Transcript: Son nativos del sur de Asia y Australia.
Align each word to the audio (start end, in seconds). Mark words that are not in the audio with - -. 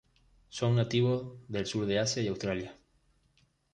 Son 0.49 0.75
nativos 0.77 1.37
del 1.47 1.67
sur 1.67 1.85
de 1.85 1.99
Asia 1.99 2.23
y 2.23 2.27
Australia. 2.27 2.75